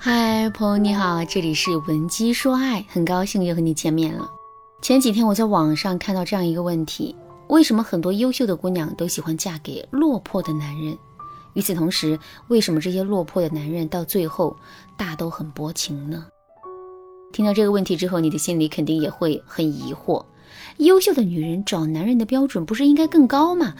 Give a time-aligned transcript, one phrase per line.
[0.00, 4.30] 嗨，朋友你好，这里是文姬说爱，很高兴又和你见面了。
[4.80, 7.16] 前几天我在网上看到这样一个问题：
[7.48, 10.96] 为什么很多优秀的姑娘都喜欢嫁给落魄的男人？
[11.54, 12.16] 与此同时，
[12.46, 14.56] 为什么这些落魄的男人到最后
[14.96, 16.26] 大都很薄情呢？
[17.32, 20.24] 听到这个问题之后，你的心里肯定也会很疑惑：
[20.76, 23.74] 优秀的女人找男人的标准不是应该更高吗？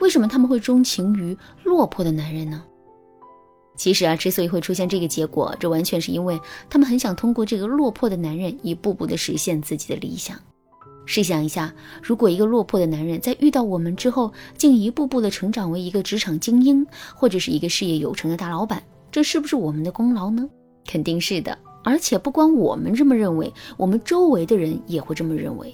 [0.00, 2.64] 为什么他们会钟情于落魄的男人呢？
[3.80, 10.38] 其实啊，之所以会出现这个结果，这完全是因为他们很想通过这个落魄的男人，一步步的实现自己的理想。
[11.06, 11.72] 试想一下，
[12.02, 20.46] 如果一个落魄的男人在遇到我们之后，竟一步步的成长为一个职场精英，或者是一个事业有成的大老板，这是不是我们的功劳呢？
[20.86, 21.56] 肯定是的。
[21.82, 25.72] 而且不光我们这么认为，我们周围的人也会这么认为。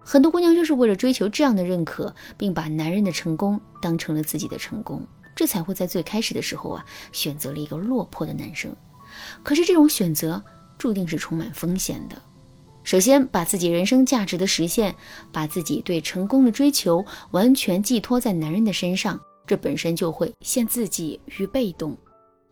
[0.00, 5.06] 很多姑娘就是为了追求这样的认可，并把男人的成功当成了自己的成功。
[5.42, 8.72] 这才会在最开始的时候啊，选择了一个落魄的男生。
[9.42, 10.40] 可是这种选择
[10.78, 12.14] 注定是充满风险的。
[12.84, 14.94] 首先，把自己人生价值的实现，
[15.32, 21.96] 把自己对成功的追求完全寄托在男人的身上，这本身就会陷自己于被动。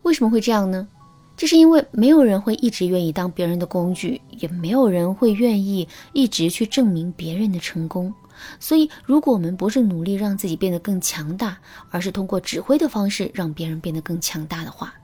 [0.00, 0.88] 为什么会这样呢？
[1.36, 8.14] 这是因为没有人会一直愿意当别人的工具，也没有人会愿意一直去证明别人的成功。
[8.60, 11.58] 所以，如果我们不是努力让自己变得更强大，
[11.90, 14.94] 而是通过指挥的方式让别人变得更强大的话，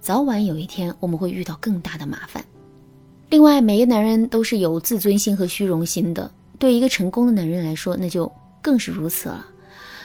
[0.00, 2.44] 早晚有一天我们会遇到更大的麻烦。
[3.30, 9.46] 另外，每个男人都是有自尊心和虚荣心的，对一个成功的男人来说，那就更是如此了。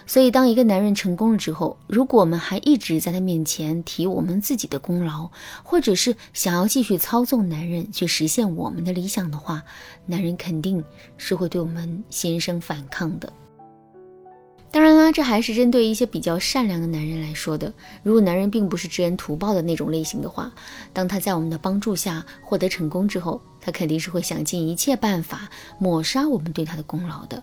[0.09, 5.29] 所以，当一个男人成功了之后，如果我们还一直在他面前提我们自己的功劳，
[5.63, 9.61] 或者是想要继续操纵男人去实现我们的理想的话，
[10.05, 10.81] 男人肯定
[11.17, 13.31] 是会对我们心生反抗的。
[14.71, 17.73] 当然啦，这还是针对一些比较善良的男人来说的。
[18.01, 20.49] 如果男人并不是知恩图报的那种类型的话，
[20.93, 27.41] 当他在我们的帮助下获得成功之后，他肯定是会想尽一切办法抹杀我们对他的功劳的。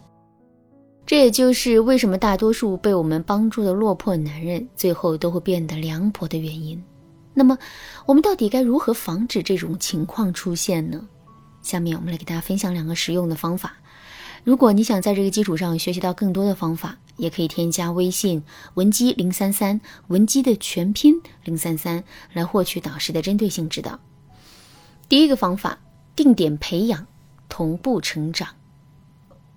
[1.07, 6.83] 这也就是为什么大多数被我们帮助的落魄男人最后都会变得凉薄的原因。
[7.35, 7.59] 那么，
[8.07, 11.07] 我们到底该如何防止这种情况出现呢？
[11.63, 13.75] 下面我们来给大家分享两个实用的方法。
[14.45, 18.43] 如果你想在这个基础上学习到更多的方法，也可以添加微信
[18.75, 23.99] 文姬零三三，文姬的全拼零三三，来获取导师的针对性指导。
[25.09, 25.79] 第一个方法，
[26.17, 27.07] 定点培养，
[27.49, 28.49] 同步成长。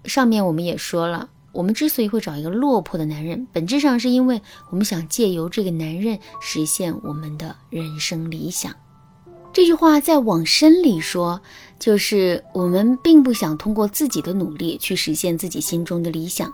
[0.03, 1.29] 上面我们也说了。
[1.57, 8.71] 我们之所以会找一个落魄的男人，本质上是因为我们想借由这个男人实现我们的人生理想。
[9.51, 11.41] 这句话再往深里说，
[11.79, 16.53] 就是我们并不想通过自己的努力去实现自己心中的理想。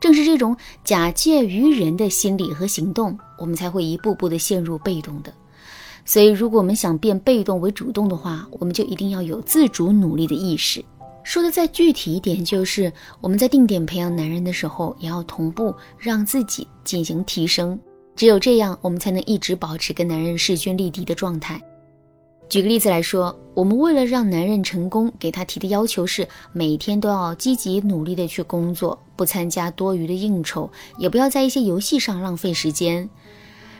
[0.00, 5.32] 正是这种假借于人的心理和行动，我们才会一步步的陷入被动的。
[6.04, 10.84] 所以，如果我们想变被动为主动的话，我们就一定要有自主努力的意识。
[11.24, 17.78] 说的再具体一点，就是我们在定点培养男人的时候，也要同步让自己进行提升。
[18.14, 21.60] 只有这样，我们才能一直保持跟男人势均力敌的状态。
[22.48, 33.08] 举个例子来说，我们为了让男人成功，给他提的要求是每天都要积极努力的去工作，不参加多余的应酬，也不要在一些游戏上浪费时间。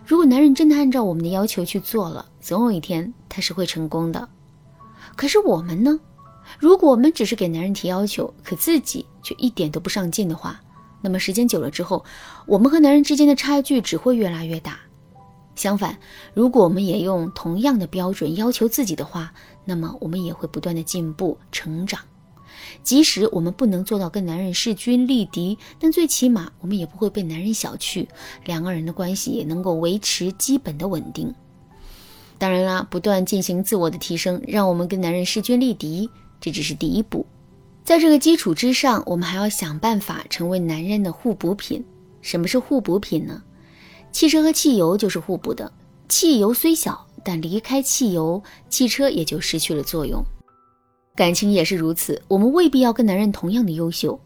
[0.07, 4.27] 如果男人真的按照我们的要求去做了，总有一天他是会成功的。
[5.17, 6.01] 可是我们呢？
[6.59, 10.61] 如果我们只是给男人提要求，可自己却一点都不上进的话，
[11.01, 12.05] 那么时间久了之后，
[12.47, 14.79] 我们和男人之间的差距只会越来越大。
[15.55, 15.99] 相反，
[16.33, 19.33] 如果我们也用同样的标准要求自己的话，
[19.65, 22.01] 那么我们也会不断的进步成长。
[22.83, 28.07] 即使我们不能做到跟男人势均力敌，但最起码我们也不会被男人小觑，
[28.45, 31.35] 两个人的关系也能够维持基本的稳定。
[32.39, 36.09] 当然啦，不断进行自我的提升，让我们跟男人势均力敌。
[36.43, 37.25] 这只是第一步，
[37.85, 41.85] 在这个基础之上，我们还要想办法成为男人的互补品。
[42.21, 43.45] 什么是互补品呢？
[44.11, 45.73] 汽车和汽油就是互补的，
[46.09, 50.21] 汽油虽小，但离开汽油，汽车也就失去了作用。
[51.15, 54.19] 感情也是如此，我们未必要跟男人同样的优秀，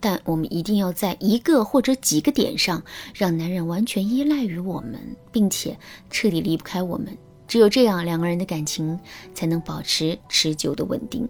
[0.00, 2.82] 但我们一定要在一个或者几个点上，
[3.14, 4.98] 让男人完全依赖于我们，
[5.30, 5.78] 并且
[6.10, 7.16] 彻底离不开我们。
[7.46, 8.98] 只有这样，两个人的感情
[9.34, 11.28] 才能保持持久的稳定。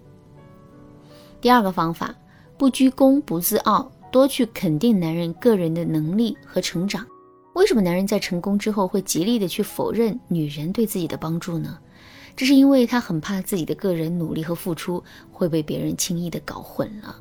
[1.40, 2.14] 第二个方法，
[2.58, 7.06] 不居功不自傲，多去肯定男人个人的能力和成长。
[7.54, 11.78] 为什么男人在成功之后会极力的去否认女人对自己的帮助呢？
[12.36, 15.02] 这是因为他很怕自己的个人努力和付出
[15.32, 17.16] 会被别人轻易的搞混了。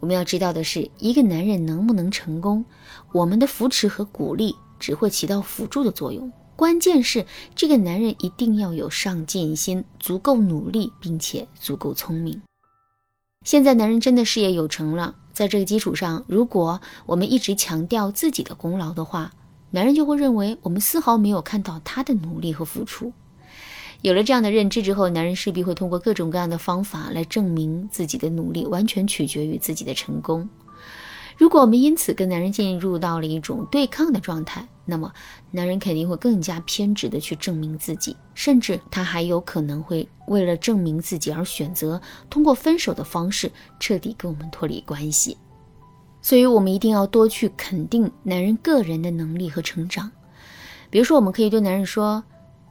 [0.00, 2.64] 我们要知道的是，一个男人能不能成功，
[3.12, 6.30] 我们的扶持和鼓励只会起到辅助的作用。
[6.56, 12.40] 关键是这个男人一定要有上进心，足够努力，并且足够聪明。
[13.44, 19.32] 现在男人真的事业有成了，在这个基础上，如果我们一直强调自己的功劳的话，
[19.70, 23.12] 男人就会认为我们丝毫没有看到他的努力和付出。
[24.00, 30.48] 有了这样的认知之后，男人势必会通过各种各样的方法来证明自己的努力，完全取决于自己的成功。
[31.42, 35.12] 如果我们因此跟男人进入到了一种对抗的状态，那么
[35.50, 42.00] 男人肯定会更加偏执的去证明自己，甚至他还有可能会为了证明自己而选择
[42.30, 43.50] 通过分手的方式
[43.80, 45.36] 彻底跟我们脱离关系。
[46.20, 50.08] 所以，我们一定要多去肯定男人个人的能力和成长。
[50.90, 52.22] 比如说，我们可以对男人说：“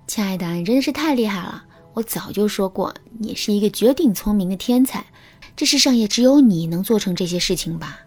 [0.07, 1.65] 亲爱的，你真的是太厉害了！
[1.94, 5.06] 我早就说过，你是一个绝顶聪明的天才，
[5.57, 8.00] 这世上也只有你能做成这些事情吧。”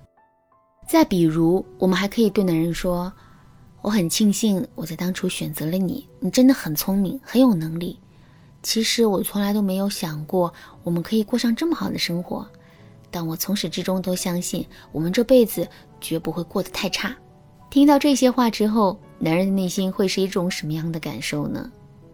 [0.87, 3.13] 再比如，我们还可以对男人说
[3.83, 7.99] ：“我很庆幸我在当初选择了你，你真的很聪明，很有能力。
[8.63, 10.53] 其实我从来都没有想过
[10.83, 12.47] 我们可以过上这么好的生活，
[13.11, 15.67] 但我从始至终都相信我们这辈子
[16.01, 17.15] 绝不会过得太差。”
[17.71, 21.71] 听到这些话之后，男人的内心会是一种什么样的感受呢？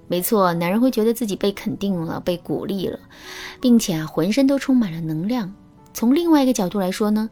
[0.08, 2.98] 没错，男人会觉得自己被肯定了，被鼓励了，
[3.60, 5.52] 并且啊，浑身都充满了能量。
[5.92, 7.28] 从另外一个角度来说呢？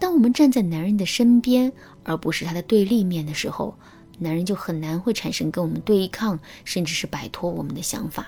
[0.00, 1.70] 当我们站在男人的身边，
[2.02, 3.72] 而不是他的对立面的时候，
[4.18, 8.26] 男人就很难会产生跟我们对抗，甚至是摆脱我们的想法。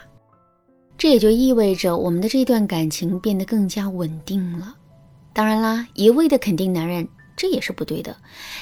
[0.99, 4.77] 这也就意味着我们的这段感情变得更加稳定了。
[5.33, 8.15] 当然啦，一味的肯定男人，这也是不对的，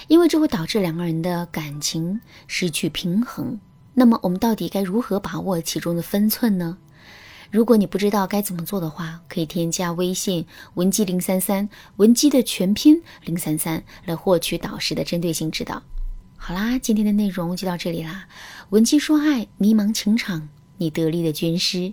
[0.07, 3.59] 因为这会导致两个人的感情失去平衡。
[3.93, 6.79] 那么，我们到底该如何把握其中的分寸呢？
[7.51, 15.83] 如果你不知道该怎么做的话，可以添加微信文姬零三三，文姬的全拼零三三，来获取导师的针对性指导。
[16.37, 18.29] 好啦，今天的内容就到这里啦。
[18.71, 21.93] 文姬说爱，迷茫情场，你得力的军师。